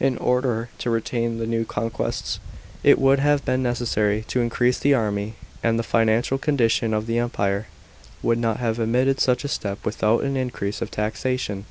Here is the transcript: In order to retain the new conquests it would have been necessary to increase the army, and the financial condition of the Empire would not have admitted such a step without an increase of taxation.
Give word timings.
In 0.00 0.16
order 0.16 0.70
to 0.78 0.88
retain 0.88 1.36
the 1.36 1.46
new 1.46 1.66
conquests 1.66 2.40
it 2.82 2.98
would 2.98 3.18
have 3.18 3.44
been 3.44 3.62
necessary 3.62 4.24
to 4.28 4.40
increase 4.40 4.78
the 4.78 4.94
army, 4.94 5.34
and 5.62 5.78
the 5.78 5.82
financial 5.82 6.38
condition 6.38 6.94
of 6.94 7.06
the 7.06 7.18
Empire 7.18 7.66
would 8.22 8.38
not 8.38 8.60
have 8.60 8.78
admitted 8.78 9.20
such 9.20 9.44
a 9.44 9.46
step 9.48 9.84
without 9.84 10.22
an 10.22 10.38
increase 10.38 10.80
of 10.80 10.90
taxation. 10.90 11.66